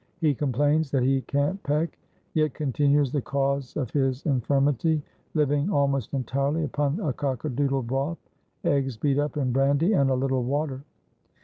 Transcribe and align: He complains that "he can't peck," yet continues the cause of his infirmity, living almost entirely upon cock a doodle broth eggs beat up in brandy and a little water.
He 0.19 0.33
complains 0.33 0.89
that 0.89 1.03
"he 1.03 1.21
can't 1.21 1.61
peck," 1.61 1.95
yet 2.33 2.55
continues 2.55 3.11
the 3.11 3.21
cause 3.21 3.77
of 3.77 3.91
his 3.91 4.25
infirmity, 4.25 5.03
living 5.35 5.69
almost 5.69 6.15
entirely 6.15 6.63
upon 6.63 6.97
cock 7.13 7.45
a 7.45 7.49
doodle 7.49 7.83
broth 7.83 8.17
eggs 8.63 8.97
beat 8.97 9.19
up 9.19 9.37
in 9.37 9.51
brandy 9.51 9.93
and 9.93 10.09
a 10.09 10.15
little 10.15 10.41
water. 10.43 10.81